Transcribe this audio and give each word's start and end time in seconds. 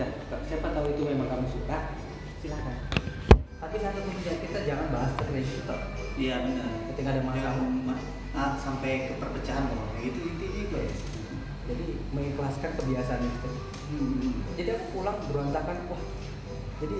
udah 0.00 0.40
siapa 0.48 0.72
tahu 0.72 0.86
itu 0.96 1.02
memang 1.04 1.28
kamu 1.28 1.46
suka. 1.52 1.92
Silakan. 2.40 2.76
Tapi 3.60 3.76
satu 3.76 4.00
kemudian 4.00 4.36
kita 4.40 4.58
jangan 4.64 4.86
bahas 4.88 5.12
terkait 5.20 5.44
itu 5.44 5.76
iya 6.16 6.40
benar. 6.40 6.88
Ketika 6.88 7.08
ada 7.12 7.20
masalah. 7.20 7.52
Jangan 7.52 7.72
ma- 7.84 8.04
ah, 8.32 8.52
sampai 8.56 9.12
ke 9.12 9.14
perpecahan 9.20 9.68
loh 9.68 9.92
gitu 10.00 10.20
itu 10.24 10.44
juga 10.64 10.88
ya. 10.88 10.94
Jadi 11.68 11.84
mengikhlaskan 12.16 12.70
kebiasaan 12.80 13.20
itu. 13.28 13.50
Hmm. 13.90 14.46
jadi 14.54 14.78
aku 14.78 14.84
pulang 14.96 15.18
berantakan 15.28 15.76
wah. 15.92 16.02
Jadi 16.80 16.96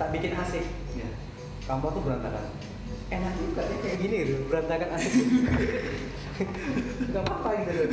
tak 0.00 0.08
bikin 0.16 0.32
asik 0.32 0.64
ya 0.96 1.08
kamu 1.68 1.92
tuh 1.92 2.02
berantakan. 2.08 2.44
Enak 3.10 3.34
juga 3.36 3.62
ya 3.68 3.76
kayak 3.84 3.98
gini 4.00 4.16
gitu. 4.24 4.34
Berantakan 4.48 4.88
asik 4.96 5.12
nggak 7.12 7.20
apa-apa 7.20 7.48
gitu. 7.60 7.72
Loh 7.76 7.88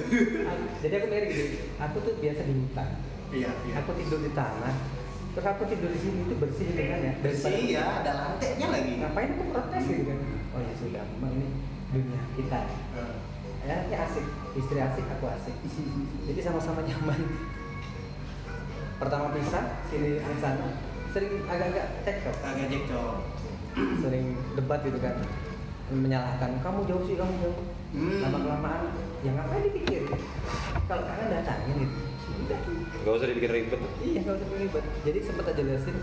jadi 0.79 0.93
aku 1.01 1.05
mikir 1.11 1.25
gini 1.27 1.45
aku 1.81 1.97
tuh 1.99 2.13
biasa 2.21 2.41
di 2.47 2.53
hutan 2.55 2.89
iya 3.33 3.51
iya. 3.67 3.73
Aku 3.83 3.91
tidur 3.97 4.19
di 4.23 4.31
tanah. 4.31 4.75
Terus 5.37 5.47
aku 5.53 5.63
tidur 5.69 5.89
di 5.93 5.99
sini 6.01 6.25
itu 6.25 6.35
bersih 6.41 6.67
dengan 6.73 6.99
ya? 7.03 7.13
Bersih 7.21 7.57
ya 7.69 7.83
ada 8.01 8.11
lantainya 8.13 8.67
lagi. 8.73 8.91
Ngapain 8.99 9.29
aku 9.37 9.43
protes 9.53 9.83
gitu 9.85 10.03
kan? 10.09 10.19
Oh 10.55 10.59
ya 10.63 10.73
sudah 10.79 11.03
memang 11.17 11.31
ini 11.37 11.47
dunia 11.93 12.21
kita. 12.33 12.59
Eh, 12.97 13.15
ya 13.67 13.75
ini 13.85 13.95
asik. 13.95 14.25
Istri 14.57 14.79
asik 14.81 15.05
aku 15.17 15.25
asik. 15.29 15.55
Jadi 16.25 16.39
sama-sama 16.41 16.81
nyaman. 16.81 17.21
Pertama 18.97 19.29
pisah 19.35 19.85
sini 19.93 20.17
yang 20.17 20.37
sana. 20.41 20.67
Sering 21.13 21.45
agak-agak 21.45 21.85
cekcok 22.05 22.35
agak 22.43 22.67
cekcok 22.69 23.15
sering 24.01 24.33
debat 24.57 24.81
gitu 24.81 24.97
kan. 24.97 25.15
Menyalahkan 25.93 26.59
kamu 26.65 26.79
jauh 26.89 27.03
sih 27.05 27.15
kamu 27.15 27.33
jauh. 27.45 27.61
Hmm. 27.87 28.19
lama 28.19 28.43
kelamaan 28.43 28.91
ya 29.23 29.31
ngapain 29.31 29.63
dipikir 29.63 30.11
kalau 30.91 31.07
kangen 31.07 31.31
datangin 31.31 31.87
gitu. 31.87 31.97
Udah 32.43 32.59
Gak 33.07 33.23
usah 33.23 33.27
dibikin 33.31 33.51
ribet. 33.55 33.79
iya 34.03 34.19
nggak 34.19 34.35
usah 34.35 34.47
ribet 34.59 34.83
jadi 35.07 35.19
sempat 35.23 35.47
aja 35.47 35.63
jelasin 35.63 35.95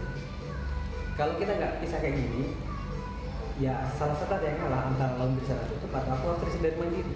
kalau 1.21 1.37
kita 1.37 1.53
nggak 1.53 1.73
bisa 1.85 2.01
kayak 2.01 2.17
gini 2.17 2.57
ya 3.61 3.93
salah 3.93 4.17
satu 4.17 4.41
ada 4.41 4.47
yang 4.49 4.57
ngalah 4.65 4.89
antara 4.89 5.13
lawan 5.21 5.37
sana 5.45 5.69
itu 5.69 5.77
tepat 5.85 6.09
aku 6.09 6.25
harus 6.33 6.41
terisi 6.49 6.65
dari 6.65 6.81
mandiri 6.81 7.13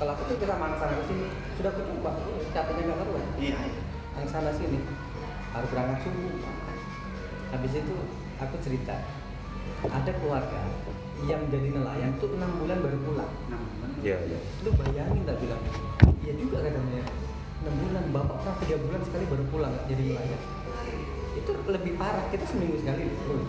kalau 0.00 0.16
aku 0.16 0.32
tuh 0.32 0.36
kita 0.40 0.56
mana 0.56 0.80
sana 0.80 0.96
ke 0.96 1.04
sini 1.12 1.28
sudah 1.60 1.70
aku 1.76 1.80
coba 1.92 2.10
capeknya 2.56 2.82
nggak 2.88 2.98
keluar 3.04 3.22
iya 3.36 3.56
iya. 3.68 3.82
yang 4.16 4.26
sana 4.32 4.50
sini 4.56 4.80
harus 5.52 5.68
berangkat 5.76 5.98
subuh 6.08 6.34
habis 7.52 7.72
itu 7.76 7.96
aku 8.40 8.54
cerita 8.64 8.96
ada 9.92 10.12
keluarga 10.24 10.60
yang 11.28 11.44
jadi 11.52 11.68
nelayan 11.76 12.16
tuh 12.16 12.32
enam 12.32 12.64
bulan 12.64 12.80
baru 12.80 12.98
pulang 13.04 13.32
Nah, 13.52 13.60
benar. 13.60 14.00
Iya, 14.00 14.16
iya. 14.24 14.38
lu 14.64 14.72
bayangin 14.72 15.22
tak 15.28 15.36
bilang 15.36 15.60
iya 16.24 16.32
juga 16.32 16.64
katanya 16.64 17.27
enam 17.58 17.74
bulan 17.82 18.04
bapak 18.14 18.36
pernah 18.38 18.56
tiga 18.62 18.76
bulan 18.78 19.00
sekali 19.02 19.24
baru 19.26 19.44
pulang 19.50 19.74
jadi 19.90 20.02
nelayan 20.14 20.42
itu 21.34 21.50
lebih 21.66 21.92
parah 21.98 22.24
kita 22.30 22.44
seminggu 22.46 22.78
sekali 22.78 23.10
loh 23.26 23.46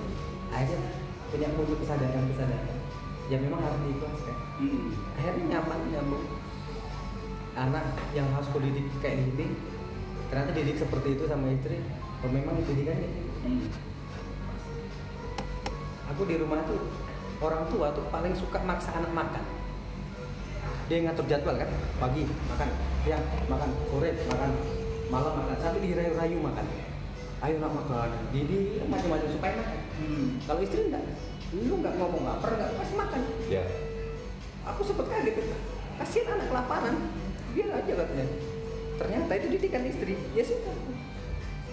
akhirnya 0.49 0.91
punya 1.29 1.47
muncul 1.53 1.77
kesadaran 1.77 2.25
kesadaran 2.33 2.77
ya 3.29 3.37
memang 3.37 3.61
harus 3.61 3.79
diikhlaskan. 3.85 4.37
Hmm. 4.57 4.89
akhirnya 5.13 5.43
nyaman 5.53 5.79
nyambung. 5.93 6.25
Anak 7.53 7.85
yang 8.15 8.25
harus 8.33 8.47
aku 8.49 8.63
didik 8.63 8.87
kayak 9.03 9.19
gini 9.19 9.51
ternyata 10.31 10.53
didik 10.55 10.79
seperti 10.79 11.17
itu 11.17 11.27
sama 11.27 11.51
istri 11.51 11.77
oh 12.23 12.29
memang 12.29 12.55
didikannya 12.65 13.29
Hmm. 13.39 13.71
aku 16.11 16.27
di 16.27 16.35
rumah 16.35 16.59
tuh 16.67 16.91
orang 17.39 17.63
tua 17.71 17.95
tuh 17.95 18.03
paling 18.11 18.35
suka 18.35 18.59
maksa 18.67 18.91
anak 18.99 19.15
makan 19.15 19.43
dia 20.89 21.05
ngatur 21.05 21.25
jadwal 21.29 21.53
kan? 21.53 21.69
Pagi 22.01 22.25
makan. 22.25 22.69
Siang 23.05 23.23
makan. 23.45 23.69
Sore 23.93 24.09
makan. 24.25 24.49
Malam 25.13 25.33
makan. 25.37 25.55
Sampai 25.61 25.85
dirayu-rayu 25.85 26.37
makan. 26.41 26.65
Ayo 27.45 27.55
nak 27.61 27.71
makan. 27.77 28.09
Jadi 28.33 28.57
macam-macam 28.89 29.29
supaya 29.29 29.53
makan. 29.61 29.79
Hmm. 29.99 30.39
kalau 30.47 30.63
istri 30.63 30.87
enggak 30.87 31.03
lu 31.49 31.83
nggak 31.83 31.99
ngomong 31.99 32.23
lapar 32.23 32.55
nggak 32.57 32.73
pasti 32.81 32.95
makan. 32.97 33.21
Ya. 33.51 33.63
aku 34.63 34.85
sempet 34.85 35.05
kaget 35.11 35.35
kasihan 36.01 36.39
anak 36.39 36.47
kelaparan. 36.49 36.95
Biar 37.53 37.69
aja 37.77 37.91
katanya. 37.93 38.25
Ternyata 38.97 39.31
itu 39.37 39.47
didikan 39.53 39.83
istri. 39.85 40.13
Ya 40.33 40.43
sudah. 40.43 40.73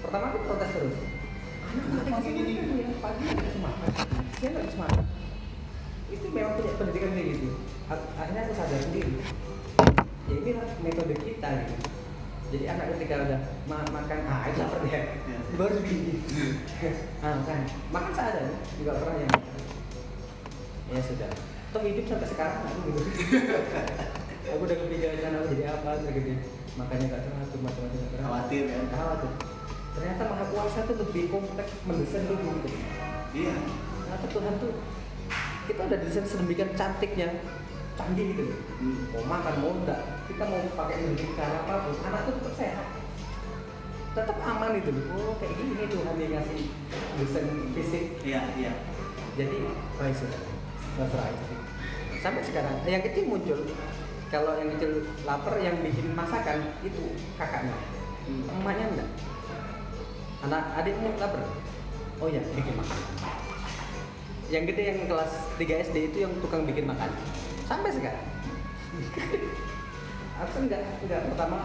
Pertama 0.04 0.28
aku 0.28 0.38
protes 0.44 0.70
terus. 0.76 0.96
Anak 1.72 2.04
makan 2.04 2.32
ya 2.36 2.88
pagi 3.00 3.20
nggak 3.24 3.36
dikasih 3.40 3.62
makan 3.64 3.88
nggak 4.36 4.52
dikasih 4.60 4.80
makan. 4.80 5.04
Itu 6.06 6.26
memang 6.30 6.52
punya 6.60 6.72
pendidikan 6.78 7.10
kayak 7.16 7.28
gitu 7.36 7.48
akhirnya 7.88 8.40
aku 8.42 8.52
sadar 8.52 8.80
sendiri. 8.80 9.12
Ya 10.26 10.34
inilah 10.36 10.66
metode 10.80 11.14
kita 11.16 11.50
gitu 11.64 11.76
jadi 12.46 12.70
anak 12.70 12.94
ketika 12.94 13.26
udah 13.26 13.40
ma- 13.66 13.90
makan 13.90 14.18
ah 14.22 14.46
itu 14.46 14.62
lapar 14.62 14.78
dia. 14.86 15.18
Ya. 15.26 15.38
baru 15.58 15.82
begini 15.82 16.14
ah 17.18 17.42
kan 17.42 17.66
makan 17.90 18.12
sadar 18.14 18.46
juga 18.78 19.02
pernah 19.02 19.18
yang 19.18 19.32
ya 20.88 21.00
sudah. 21.02 21.26
Toh 21.74 21.82
hidup 21.82 22.06
sampai 22.06 22.28
sekarang 22.30 22.62
aku 22.62 22.78
gitu 22.86 23.00
aku 24.54 24.62
udah 24.62 24.76
kepikiran 24.78 25.34
aku 25.34 25.46
jadi 25.52 25.64
apa 25.74 25.90
gitu 26.06 26.32
makanya 26.78 27.04
gak 27.08 27.22
teratur 27.26 27.58
macam-macam 27.66 27.98
gak 27.98 28.10
teratur 28.14 28.22
Khawatir 28.22 28.62
ya? 28.64 28.78
khawatir. 28.88 29.30
Ternyata 29.96 30.22
maha 30.28 30.44
kuasa 30.46 30.78
tuh 30.86 30.96
lebih 31.02 31.24
kompleks 31.26 31.72
mendesain 31.82 32.22
hidup 32.22 32.38
gitu 32.62 32.68
Iya. 33.34 33.54
ternyata 34.06 34.26
Tuhan 34.30 34.54
tuh 34.56 34.72
kita 35.66 35.80
udah 35.82 35.98
desain 35.98 36.24
sedemikian 36.24 36.70
cantiknya 36.72 37.28
canggih 37.96 38.24
gitu 38.36 38.42
loh. 38.52 38.58
Hmm. 38.78 38.96
mau 39.16 39.24
makan 39.40 39.54
mau 39.64 39.72
enggak. 39.72 40.00
Kita 40.28 40.44
mau 40.44 40.60
pakai 40.76 40.96
mendidik 41.00 41.32
cara 41.34 41.56
apa 41.64 41.72
pun 41.88 41.96
anak 42.04 42.20
tuh 42.28 42.32
tetap 42.38 42.54
sehat. 42.60 42.86
Tetap 44.12 44.36
aman 44.44 44.72
itu 44.76 44.90
loh. 44.92 45.04
Oh 45.16 45.32
kayak 45.40 45.56
gini 45.56 45.84
Tuhan 45.88 46.16
yang 46.20 46.32
ngasih 46.36 46.60
desain 47.20 47.48
fisik. 47.72 48.04
Iya, 48.22 48.40
iya. 48.60 48.72
jadi 49.36 49.68
ya 50.00 50.12
sudah 50.16 50.40
terserah 50.96 51.28
sampai 52.24 52.42
sekarang 52.44 52.76
yang 52.88 53.04
kecil 53.04 53.24
muncul. 53.28 53.60
Kalau 54.26 54.58
yang 54.58 54.74
kecil 54.74 55.06
lapar 55.22 55.54
yang 55.62 55.78
bikin 55.84 56.12
masakan 56.16 56.74
itu 56.82 57.14
kakaknya. 57.38 57.76
Hmm. 58.26 58.58
emaknya 58.58 58.86
enggak. 58.90 59.10
Anak 60.42 60.62
adiknya 60.82 61.10
lapar? 61.20 61.46
Oh 62.18 62.26
ya 62.26 62.42
bikin 62.42 62.74
makan. 62.74 62.98
Yang 64.50 64.62
gede 64.72 64.82
yang 64.82 65.00
kelas 65.06 65.32
3 65.58 65.84
SD 65.90 65.96
itu 66.10 66.18
yang 66.26 66.32
tukang 66.42 66.66
bikin 66.66 66.90
makan 66.90 67.10
sampai 67.66 67.90
sekarang. 67.90 68.26
Aku 70.40 70.50
kan 70.54 70.62
enggak 70.70 70.82
enggak 71.02 71.20
pertama 71.32 71.58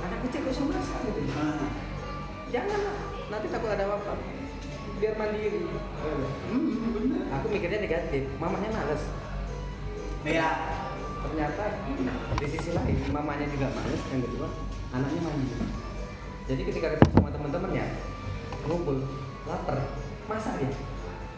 anak 0.00 0.18
kecil 0.26 0.40
kok 0.48 0.64
masak 0.72 1.00
gitu. 1.04 1.20
Ah. 1.36 1.68
jangan 2.50 2.82
nanti 3.30 3.46
takut 3.52 3.70
ada 3.70 3.84
apa 3.86 4.14
biar 4.98 5.14
mandiri. 5.16 5.64
Hmm, 6.50 6.92
benar. 6.96 7.24
aku 7.38 7.46
mikirnya 7.52 7.84
negatif. 7.84 8.24
Mamanya 8.40 8.70
males. 8.72 9.02
Iya. 10.24 10.50
ternyata 11.20 11.84
di 12.40 12.46
sisi 12.48 12.72
lain 12.72 12.96
mamanya 13.12 13.44
juga 13.52 13.68
males. 13.76 14.02
Yang 14.08 14.22
kedua 14.30 14.48
anaknya 14.90 15.20
mandi 15.20 15.54
jadi 16.50 16.66
ketika 16.66 16.98
ketemu 16.98 17.14
sama 17.14 17.30
teman-temannya 17.30 17.84
ngumpul 18.66 18.96
lapar. 19.46 19.78
Masak 20.26 20.62
dia. 20.62 20.72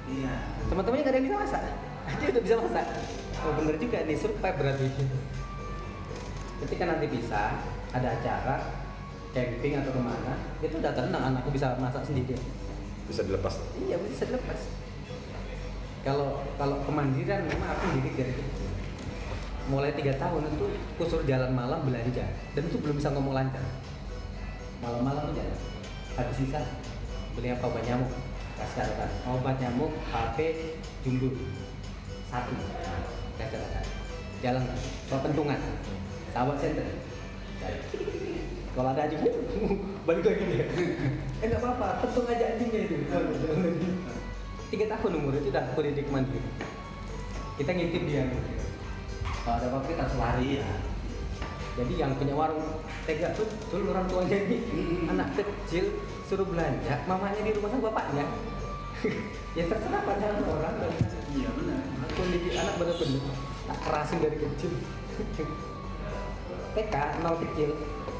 Iya. 0.08 0.32
teman-temannya 0.70 1.04
gak 1.04 1.12
ada 1.12 1.18
yang 1.18 1.26
bisa 1.26 1.36
masak. 1.42 1.62
Dia 2.20 2.28
udah 2.32 2.42
bisa 2.44 2.56
masak 2.60 2.86
oh 3.42 3.52
bener 3.58 3.74
juga 3.78 4.06
nih 4.06 4.16
survive 4.18 4.56
berarti 4.58 4.86
ketika 6.62 6.84
nanti 6.86 7.06
bisa 7.10 7.58
ada 7.90 8.08
acara 8.14 8.56
camping 9.32 9.80
atau 9.80 9.90
ke 9.90 10.00
mana 10.00 10.32
itu 10.60 10.76
udah 10.78 10.92
tenang 10.94 11.22
anakku 11.32 11.50
bisa 11.50 11.74
masak 11.80 12.04
sendiri 12.04 12.36
Bisa 13.02 13.26
dilepas. 13.26 13.58
Iya, 13.82 13.98
bisa 13.98 14.30
dilepas. 14.30 14.60
Kalau 16.06 16.38
kalau 16.54 16.86
kemandirian 16.86 17.44
memang 17.50 17.74
aku 17.74 17.98
didik 17.98 18.14
dari 18.14 18.30
kecil. 18.30 18.70
Mulai 19.66 19.94
tiga 19.98 20.14
tahun 20.22 20.46
itu 20.54 20.66
kusur 20.96 21.26
jalan 21.26 21.50
malam 21.50 21.82
belanja 21.82 22.22
dan 22.24 22.62
itu 22.62 22.78
belum 22.78 23.02
bisa 23.02 23.10
ngomong 23.10 23.34
lancar. 23.34 23.62
Malam-malam 24.80 25.34
tuh 25.34 25.34
jalan. 25.34 25.58
Habis 26.14 26.36
sisa 26.46 26.62
beli 27.34 27.50
apa 27.50 27.64
obat 27.66 27.82
nyamuk. 27.86 28.10
Kasih. 28.54 28.86
Obat 29.26 29.56
nyamuk, 29.58 29.92
HP, 30.14 30.38
jumbo. 31.02 31.34
Satu. 32.32 32.52
Catatan. 33.36 33.84
Jalan 34.40 34.64
ke 35.06 35.16
pentungan. 35.20 35.60
Sahabat 36.32 36.56
center. 36.58 36.86
Kalau 38.72 38.88
ada 38.88 39.04
anjing, 39.04 39.20
balik 40.08 40.24
lagi 40.24 40.44
dia. 40.48 40.64
eh 41.44 41.46
nggak 41.46 41.60
apa-apa, 41.60 42.00
pentung 42.00 42.24
aja 42.24 42.56
anjingnya 42.56 42.88
itu. 42.88 42.96
Tiga 44.72 44.84
tahun 44.96 45.12
umur 45.20 45.36
itu 45.36 45.52
udah 45.52 45.62
aku 45.76 45.84
didik 45.84 46.08
mandiri. 46.08 46.40
Kita 47.60 47.70
ngintip 47.76 48.02
dia. 48.08 48.24
Kalau 49.44 49.60
ada 49.60 49.66
apa-apa 49.68 49.86
kita 49.92 50.00
harus 50.08 50.16
lari. 50.16 50.56
Iya. 50.56 50.64
Jadi 51.72 51.92
yang 52.00 52.16
punya 52.16 52.32
warung 52.32 52.64
tega 53.04 53.36
tuh 53.36 53.44
dulu 53.68 53.92
orang 53.92 54.08
tuanya 54.08 54.36
ini 54.44 54.56
Hmm. 54.64 55.12
anak 55.12 55.36
kecil 55.36 55.92
suruh 56.24 56.48
belanja, 56.48 57.04
mamanya 57.04 57.44
di 57.44 57.52
rumah 57.52 57.68
sama 57.68 57.92
bapaknya. 57.92 58.24
ya 59.58 59.64
terserah 59.66 60.02
pandangan 60.06 60.44
orang. 60.46 60.74
Iya 61.32 61.48
benar. 61.58 61.80
Aku 62.12 62.20
didik 62.28 62.54
anak 62.54 62.74
bener-bener 62.78 63.22
tak 63.66 63.78
kerasin 63.88 64.18
dari 64.22 64.36
kecil. 64.38 64.72
TK 66.72 66.94
nol 67.20 67.36
kecil 67.36 67.70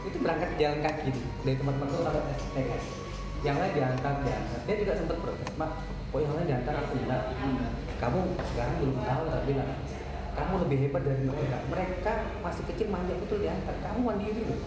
itu 0.03 0.17
berangkat 0.19 0.51
jalan 0.61 0.81
kaki 0.83 1.09
tuh, 1.15 1.25
dari 1.47 1.57
tempat-tempat 1.57 1.89
tuh 1.89 2.01
sampai 2.05 2.35
TK 2.53 2.71
yang 3.43 3.57
lain 3.59 3.73
diantar 3.75 4.15
diantar. 4.23 4.61
Dia 4.67 4.77
juga 4.79 4.93
sempat 4.95 5.17
protes 5.19 5.51
mak 5.59 5.71
kok 6.15 6.21
yang 6.23 6.35
lain 6.39 6.47
diantar? 6.47 6.75
Aku 6.79 6.95
enggak 6.95 7.23
Enggak. 7.43 7.73
kamu 7.99 8.19
sekarang 8.55 8.75
belum 8.79 8.97
tahu 9.03 9.23
tak 9.31 9.43
bilang. 9.47 9.71
Kamu 10.33 10.55
lebih 10.65 10.79
hebat 10.89 11.03
dari 11.05 11.23
mereka. 11.29 11.57
Mereka 11.69 12.13
masih 12.41 12.63
kecil 12.73 12.87
manja 12.89 13.15
betul 13.19 13.43
diantar. 13.43 13.75
Kamu 13.83 13.99
mandiri 14.01 14.43
loh. 14.47 14.61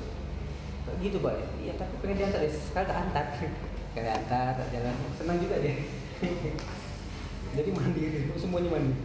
Gitu 1.00 1.18
pak. 1.23 1.33
Iya 1.63 1.73
tapi 1.79 1.94
pengen 2.03 2.15
diantar 2.19 2.41
ya. 2.44 2.51
Sekali 2.51 2.85
tak 2.85 3.00
antar. 3.07 3.25
Kayak 3.95 4.13
antar 4.23 4.51
tak 4.59 4.68
jalan. 4.75 4.95
Senang 5.15 5.38
juga 5.39 5.56
dia 5.63 5.73
jadi 7.56 7.69
mandiri 7.71 8.19
semuanya 8.39 8.69
mandiri. 8.71 9.03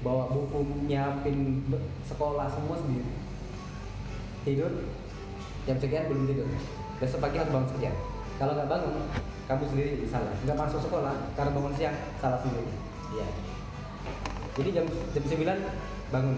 Bawa 0.00 0.32
buku 0.32 0.88
nyiapin 0.88 1.60
sekolah 2.08 2.48
semua 2.48 2.76
sendiri. 2.80 3.12
Tidur 4.48 4.72
jam 5.68 5.76
sekian 5.76 6.08
belum 6.08 6.24
tidur. 6.24 6.48
Besok 7.00 7.20
pagi 7.20 7.36
harus 7.40 7.52
bangun 7.52 7.70
sekian 7.76 7.96
kalau 8.40 8.56
nggak 8.56 8.72
bangun 8.72 8.96
kamu 9.44 9.64
sendiri 9.68 9.92
salah. 10.08 10.32
Nggak 10.48 10.56
masuk 10.56 10.80
sekolah 10.80 11.12
karena 11.36 11.52
bangun 11.52 11.74
siang 11.76 11.96
salah 12.16 12.40
sendiri. 12.40 12.72
Iya. 13.12 13.26
Jadi 14.56 14.68
jam 14.72 14.86
jam 14.88 15.24
9 15.28 16.08
bangun. 16.08 16.36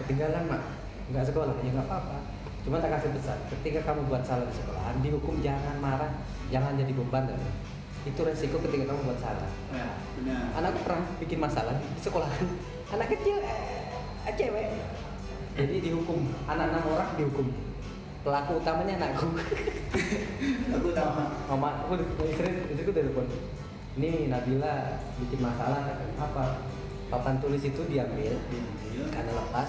Ketinggalan 0.00 0.48
mak. 0.48 0.62
Nggak 1.12 1.28
sekolah. 1.28 1.52
Ya 1.60 1.70
nggak 1.76 1.84
apa-apa. 1.84 2.16
Cuma 2.64 2.80
tak 2.80 2.96
kasih 2.96 3.12
pesan 3.12 3.38
ketika 3.52 3.92
kamu 3.92 4.08
buat 4.08 4.22
salah 4.24 4.48
di 4.48 4.54
sekolahan 4.56 4.96
dihukum 5.04 5.36
jangan 5.44 5.76
marah. 5.84 6.12
Jangan 6.48 6.80
jadi 6.80 6.92
beban. 6.96 7.28
dan 7.28 7.40
itu 8.02 8.20
resiko 8.26 8.58
ketika 8.66 8.90
kamu 8.90 9.00
buat 9.06 9.18
salah. 9.22 9.50
Ya, 9.70 9.86
benar. 10.18 10.58
anakku 10.58 10.78
pernah 10.82 11.06
bikin 11.22 11.38
masalah 11.38 11.74
di 11.78 12.00
sekolahan. 12.02 12.46
Anak 12.92 13.08
kecil 13.14 13.38
eh, 14.26 14.34
cewek. 14.34 14.66
Jadi 15.54 15.74
dihukum. 15.78 16.26
Anak 16.50 16.74
enam 16.74 16.84
orang 16.90 17.10
dihukum. 17.14 17.46
Pelaku 18.26 18.58
utamanya 18.58 18.98
anakku. 18.98 19.26
Aku 20.74 20.88
tahu. 20.90 21.10
mama 21.52 21.86
aku 21.86 22.02
istri 22.26 22.50
istriku 22.74 22.90
telepon. 22.90 23.26
Ini 23.98 24.32
Nabila 24.32 24.98
bikin 25.22 25.38
masalah 25.44 26.00
apa? 26.18 26.64
Papan 27.12 27.38
tulis 27.38 27.62
itu 27.62 27.82
diambil. 27.86 28.34
Diambil. 28.50 29.04
karena 29.12 29.32
lepas 29.36 29.68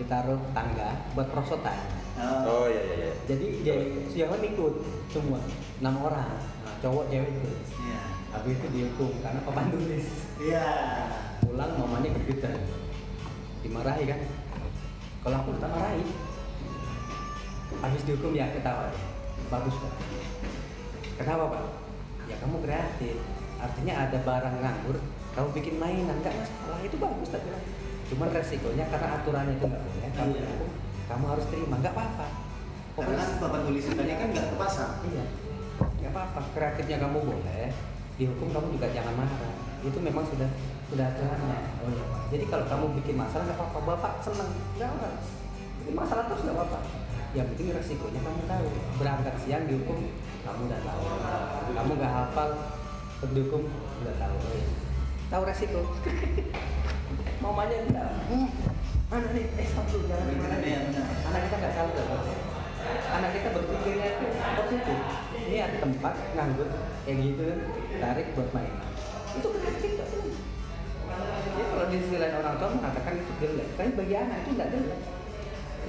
ditaruh 0.00 0.40
tangga 0.56 0.90
buat 1.12 1.28
perosotan. 1.28 1.78
Oh. 2.20 2.68
Iya 2.68 2.82
iya 2.84 2.94
iya. 3.00 3.12
jadi 3.24 3.46
dia 3.64 3.74
yang 4.12 4.30
lain 4.36 4.52
ikut 4.52 4.74
semua 5.08 5.40
enam 5.80 5.96
orang 6.04 6.28
cowok 6.82 7.04
cewek 7.08 7.30
ikut 7.30 7.56
Iya. 7.78 8.00
habis 8.32 8.54
itu 8.58 8.66
dihukum 8.68 9.10
karena 9.22 9.40
papan 9.46 9.70
tulis 9.70 10.06
Iya. 10.36 10.66
pulang 11.40 11.72
mamanya 11.78 12.10
kepitan 12.18 12.58
dimarahi 13.62 14.04
kan? 14.04 14.20
Kalau 15.22 15.36
aku 15.38 15.50
tak 15.56 15.70
marahi 15.70 16.02
habis 17.78 18.02
dihukum 18.02 18.34
ya 18.34 18.50
ketawa. 18.50 18.90
Bagus 19.46 19.74
pak. 19.78 19.92
Kenapa 21.18 21.44
pak. 21.48 21.62
Ya 22.26 22.34
kamu 22.42 22.56
kreatif. 22.60 23.16
Artinya 23.62 23.94
ada 24.02 24.18
barang 24.18 24.56
nganggur 24.58 24.96
kamu 25.32 25.48
bikin 25.54 25.74
mainan. 25.78 26.18
Nggak 26.18 26.34
masalah. 26.34 26.78
Itu 26.82 26.96
bagus 26.98 27.30
tapi 27.30 27.48
cuman 28.10 28.28
resikonya 28.28 28.84
karena 28.90 29.08
aturannya 29.16 29.54
itu 29.56 29.64
nggak 29.64 29.82
boleh 29.82 30.10
kamu 30.12 30.32
Iya. 30.34 30.50
kamu 31.06 31.24
harus 31.30 31.46
terima. 31.46 31.74
Nggak 31.78 31.94
apa-apa. 31.94 32.26
Karena 32.92 33.24
papan 33.38 33.60
tulis 33.64 33.84
tadi 33.86 34.12
kan 34.12 34.28
nggak 34.34 34.46
kepasang. 34.58 34.92
Iya. 35.06 35.24
Apa-apa. 36.12 36.40
Kreatifnya 36.52 37.00
kamu 37.00 37.18
boleh. 37.24 37.72
Dihukum 38.20 38.52
kamu 38.52 38.76
juga 38.76 38.92
jangan 38.92 39.16
marah. 39.16 39.56
Itu 39.80 39.98
memang 39.98 40.28
sudah 40.28 40.48
sudah 40.92 41.08
aturannya. 41.08 41.58
Oh 41.80 41.88
iya. 41.88 42.04
Pak. 42.04 42.20
Jadi 42.36 42.44
kalau 42.52 42.64
kamu 42.68 42.84
bikin 43.00 43.16
masalah 43.16 43.48
nggak 43.48 43.56
apa-apa. 43.56 43.78
Bapak 43.96 44.12
senang. 44.20 44.52
Nggak 44.76 44.88
apa. 44.92 45.08
Bikin 45.80 45.94
masalah 45.96 46.28
terus 46.28 46.44
nggak 46.44 46.56
apa-apa. 46.60 46.78
Yang 47.32 47.46
penting 47.56 47.66
resikonya 47.72 48.20
kamu 48.20 48.42
tahu. 48.44 48.66
Berangkat 49.00 49.34
siang 49.40 49.64
dihukum 49.64 49.98
kamu 50.44 50.60
udah 50.68 50.80
tahu. 50.84 51.02
Kamu 51.72 51.90
nggak 51.96 52.12
hafal 52.12 52.50
dihukum 53.32 53.62
udah 54.04 54.14
tahu. 54.20 54.36
Oh, 54.36 54.52
iya. 54.52 54.66
Tahu 55.32 55.42
resiko. 55.48 55.80
Mamanya 57.42 57.76
enggak. 57.88 58.10
Hmm. 58.28 58.48
Mana 59.08 59.28
nih? 59.32 59.44
Eh, 59.44 59.68
dulu, 59.68 60.08
jangan. 60.08 60.24
Anak 61.32 61.40
kita 61.48 61.56
nggak 61.56 61.72
salah. 61.72 62.24
Anak 63.12 63.30
kita 63.32 63.48
berpikirnya 63.52 64.06
itu 64.12 64.26
positif. 64.56 64.98
Ini 65.52 65.60
ada 65.60 65.84
tempat 65.84 66.16
nganggur 66.32 66.64
kayak 67.04 67.16
gitu 67.28 67.44
tarik 68.00 68.32
buat 68.32 68.48
main. 68.56 68.72
Itu 69.36 69.52
kreatif 69.52 70.00
Pak. 70.00 70.08
Jadi 71.12 71.62
kalau 71.68 71.84
di 71.92 71.96
sisi 72.00 72.16
lain 72.16 72.40
orang 72.40 72.56
tua 72.56 72.68
mengatakan 72.72 73.20
itu 73.20 73.32
jelek, 73.36 73.68
tapi 73.76 73.90
bagi 73.92 74.14
anak 74.16 74.36
itu 74.40 74.50
nggak 74.56 74.70
jelek. 74.72 75.00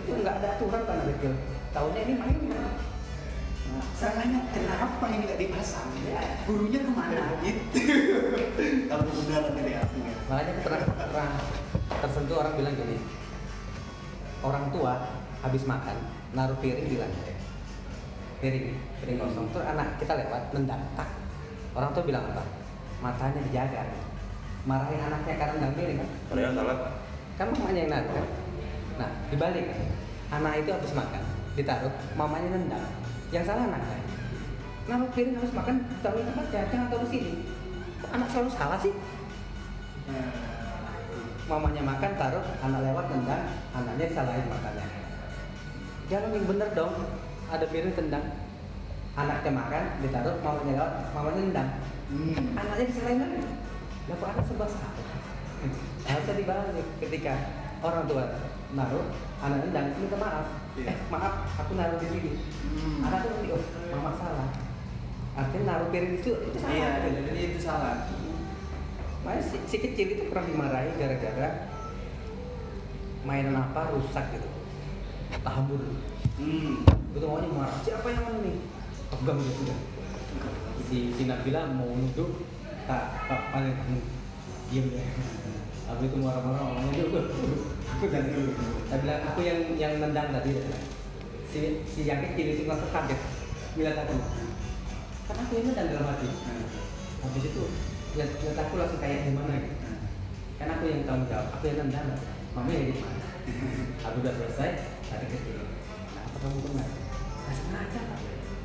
Itu 0.03 0.09
nggak 0.19 0.35
ada 0.35 0.47
aturan 0.59 0.81
kan 0.83 0.99
anak 0.99 1.15
kecil. 1.15 1.33
Tahunya 1.71 2.01
ini 2.03 2.13
main 2.19 2.37
kan. 2.51 2.75
Nah, 3.71 3.85
salahnya 3.95 4.39
kenapa 4.51 5.05
ini 5.15 5.23
nggak 5.31 5.39
dipasang? 5.39 5.89
Ya. 6.11 6.43
Gurunya 6.43 6.79
ke 6.83 6.91
mana? 6.91 7.23
Gitu. 7.39 7.79
Kalau 8.91 9.03
kebenaran 9.07 9.51
dari 9.55 9.73
aku 9.79 9.95
ya. 10.03 10.15
Makanya 10.27 10.51
pernah, 10.59 10.79
pernah 10.91 11.29
tersentuh 12.03 12.35
orang 12.35 12.53
bilang 12.59 12.75
gini, 12.75 12.97
orang 14.43 14.65
tua 14.75 14.93
habis 15.39 15.63
makan 15.63 15.95
naruh 16.35 16.59
piring 16.59 16.87
di 16.91 16.99
lantai, 16.99 17.31
piring 18.43 18.75
piring 18.99 19.17
kosong, 19.23 19.47
terus 19.55 19.65
anak 19.71 19.95
kita 19.95 20.19
lewat 20.19 20.51
nendang, 20.51 20.83
tak. 20.99 21.07
Orang 21.71 21.95
tua 21.95 22.03
bilang 22.03 22.27
apa? 22.27 22.43
Matanya 22.99 23.39
dijaga, 23.47 23.87
marahin 24.67 24.99
anaknya 24.99 25.33
karena 25.39 25.53
nendang 25.55 25.73
piring 25.79 25.97
kan? 26.03 26.09
Padahal 26.27 26.51
salah. 26.51 26.75
Kan 27.39 27.47
mamanya 27.55 27.79
yang 27.79 27.91
naruh 27.95 28.11
kan? 28.11 28.27
Nah 28.99 29.09
dibalik 29.31 29.63
kan, 29.71 29.79
anak 30.35 30.53
itu 30.59 30.69
habis 30.75 30.91
makan 30.91 31.23
ditaruh, 31.55 31.93
mamanya 32.19 32.49
nendang, 32.51 32.85
yang 33.31 33.47
salah 33.47 33.63
anaknya. 33.71 34.03
Naruh 34.91 35.07
piring 35.15 35.39
habis 35.39 35.55
makan 35.55 35.75
taruh 36.03 36.19
di 36.19 36.27
tempatnya, 36.27 36.61
jangan 36.67 36.87
taruh 36.91 37.07
sini. 37.07 37.33
Kok 38.03 38.11
anak 38.11 38.27
selalu 38.27 38.49
salah 38.51 38.79
sih? 38.83 38.93
mamanya 41.47 41.83
makan 41.83 42.11
taruh 42.15 42.43
anak 42.63 42.79
lewat 42.87 43.05
tendang 43.11 43.43
anaknya 43.75 44.05
disalahin 44.07 44.47
makannya 44.47 44.87
jalan 46.07 46.35
yang 46.35 46.45
bener 46.47 46.69
dong 46.71 46.93
ada 47.53 47.65
piring 47.69 47.93
tendang 47.93 48.25
anaknya 49.13 49.51
makan 49.53 49.83
ditaruh 50.01 50.35
mamanya 50.41 50.73
lewat 50.73 50.91
mamanya 51.13 51.41
tendang 51.45 51.69
Hmm. 52.03 52.53
anaknya 52.53 52.85
disalahin 52.85 53.19
lagi 53.23 53.37
lah 54.05 54.15
kok 54.19 54.27
anak 54.27 54.43
serba 54.45 54.65
salah 54.67 54.91
harusnya 56.03 56.33
dibalik 56.35 56.87
ketika 56.99 57.33
orang 57.79 58.03
tua 58.05 58.23
naruh 58.69 59.05
anak 59.39 59.63
tendang 59.63 59.87
minta 59.97 60.17
maaf 60.19 60.45
Iya. 60.73 60.89
eh 60.89 60.97
maaf 61.07 61.33
aku 61.55 61.71
naruh 61.73 61.97
di 61.97 62.07
sini 62.09 62.31
Hmm. 62.75 63.05
anak 63.07 63.23
tuh 63.23 63.55
oh 63.55 63.61
mama 63.93 64.11
salah 64.13 64.49
artinya 65.33 65.63
naruh 65.65 65.87
piring 65.89 66.13
itu 66.17 66.31
itu 66.43 66.57
salah 66.59 66.73
Iya, 66.75 66.89
jadi 67.23 67.39
itu 67.49 67.59
salah. 67.59 67.93
Makanya 69.23 69.41
si, 69.41 69.57
si 69.65 69.77
kecil 69.79 70.07
itu 70.13 70.23
pernah 70.27 70.45
dimarahi 70.45 70.93
gara-gara 70.99 71.49
mainan 73.23 73.55
apa 73.55 73.95
rusak 73.95 74.25
gitu. 74.35 74.49
Tahambur. 75.41 75.81
Hmm. 76.37 76.85
Itu 77.13 77.25
maunya 77.25 77.49
marah. 77.49 77.77
Siapa 77.81 78.05
yang 78.13 78.23
mana 78.27 78.37
nih? 78.45 78.55
Pegang 79.09 79.39
gitu 79.41 79.63
kan. 79.65 79.79
Si, 80.89 80.97
si 81.15 81.21
Nabila 81.25 81.73
mau 81.73 81.89
nuduh 81.89 82.45
tak 82.85 83.25
tak 83.25 83.41
paling 83.49 83.77
diam 84.69 84.85
ya. 84.93 85.05
Habis 85.89 86.09
itu 86.09 86.17
marah-marah 86.21 86.63
orangnya 86.73 86.93
juga. 87.01 87.21
Aku 87.97 88.03
jangan 88.09 88.29
dulu. 88.33 88.51
Saya 88.89 88.97
bilang 89.01 89.21
aku 89.25 89.39
yang 89.41 89.59
yang 89.77 89.93
nendang 89.97 90.29
tadi. 90.29 90.51
Si 91.49 91.59
si 91.85 91.99
yang 92.05 92.21
kecil 92.21 92.53
itu 92.53 92.69
langsung 92.69 92.91
kaget. 92.93 93.19
Bilang 93.77 93.97
aku. 93.97 94.15
Kan 95.29 95.35
aku 95.41 95.51
yang 95.57 95.65
nendang 95.71 95.87
dalam 95.93 96.07
hati. 96.09 96.29
Habis 97.23 97.43
itu 97.47 97.63
lihat, 98.13 98.29
lihat 98.41 98.57
aku 98.61 98.73
langsung 98.77 99.01
kayak 99.01 99.25
gimana 99.25 99.57
gitu 99.57 99.77
kan 100.61 100.79
aku 100.79 100.85
yang 100.85 101.01
tanggung 101.03 101.27
jawab 101.27 101.47
aku 101.49 101.63
yang 101.65 101.77
nendang 101.83 102.07
mama 102.53 102.69
yang 102.69 102.85
di 102.93 102.95
mana 103.01 103.25
aku 104.05 104.15
udah 104.21 104.33
selesai 104.37 104.69
tadi 105.13 105.25
ke 105.29 105.37
sini 105.37 105.63
nah 106.17 106.23
apa 106.25 106.37
kamu 106.41 106.57
pernah 106.65 106.87
nggak 106.89 107.55
sengaja 107.61 107.99
pak 108.09 108.19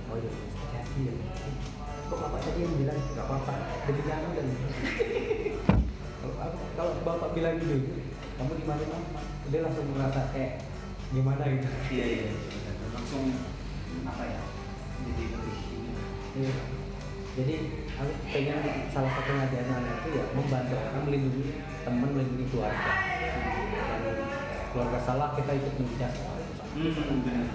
oh 0.09 0.17
iya 0.17 0.31
hati-hati 0.33 1.00
ya 1.05 1.12
kok 2.09 2.19
bapak 2.25 2.40
tadi 2.40 2.59
yang 2.64 2.75
bilang 2.81 2.99
nggak 2.99 3.26
apa-apa 3.28 3.52
demi 3.85 4.02
kamu 4.09 4.28
dan 4.33 4.49
kalau 6.78 6.93
bapak 7.05 7.31
bilang 7.37 7.55
gitu 7.61 7.76
kamu 8.38 8.52
di 8.55 8.64
mana 8.64 8.83
dia 9.50 9.61
langsung 9.67 9.87
merasa 9.93 10.31
kayak 10.31 10.62
gimana 11.09 11.43
gitu 11.49 11.69
Iya, 11.88 12.05
iya. 12.05 12.33
Langsung 12.93 13.33
apa 14.05 14.23
ya? 14.28 14.40
Jadi 15.09 15.23
lebih 15.33 15.57
ini. 15.73 15.93
Jadi 17.38 17.55
aku 17.97 18.12
pengen 18.28 18.61
salah 18.93 19.11
satu 19.14 19.31
ngajarin 19.31 19.73
anak 19.73 19.95
itu 20.05 20.09
ya 20.21 20.25
membantu 20.37 20.75
orang 20.76 21.05
melindungi 21.09 21.45
teman 21.83 22.11
melindungi 22.12 22.47
keluarga. 22.52 22.93
Dan 23.88 24.02
keluarga 24.71 24.99
salah 25.00 25.28
kita 25.35 25.50
ikut 25.57 25.75
menjak. 25.81 26.12
Hmm, 26.79 26.95
benar. 26.95 27.47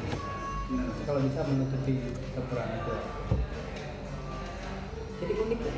Benar. 0.67 0.87
Kalau 1.07 1.19
bisa 1.23 1.39
menutupi 1.47 1.93
kekurangan 2.35 2.75
itu. 2.83 2.95
Jadi 5.23 5.33
unik 5.39 5.59
kan? 5.63 5.75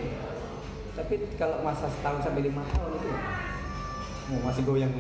Tapi 0.96 1.14
kalau 1.38 1.62
masa 1.62 1.86
setahun 1.86 2.25
sampai 2.25 2.42
lima 2.42 2.66
tahun 2.74 2.98
itu 2.98 3.10
mau 4.25 4.50
masih 4.50 4.66
goyang. 4.66 4.90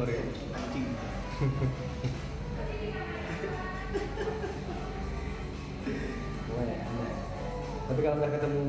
Wah, 6.55 6.63
ya, 6.65 6.77
tapi 7.89 7.99
kalau 8.01 8.17
udah 8.17 8.31
ketemu 8.33 8.63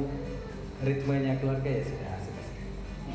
ritmenya 0.85 1.33
keluarga 1.41 1.71
ya 1.71 1.83
sudah 1.85 2.09
asik 2.21 2.35
asik 2.37 2.57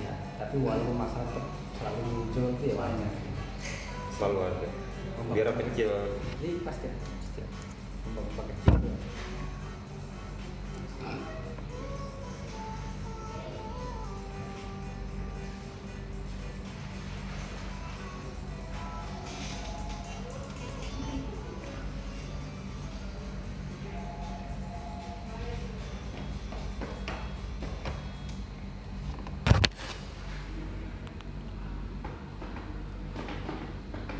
Iya. 0.01 0.13
tapi 0.39 0.55
walaupun 0.63 0.97
masalah 0.97 1.29
selalu 1.77 2.01
muncul 2.09 2.45
itu 2.57 2.63
ya 2.73 2.75
wajar 2.79 3.13
Selalu 4.15 4.39
ada. 4.45 4.69
Biar 5.29 5.53
kecil. 5.53 5.89
ini 6.41 6.65
pasti 6.65 6.89
pasti 6.89 7.41
ombak-ombak 8.09 8.45
kecil 8.49 8.81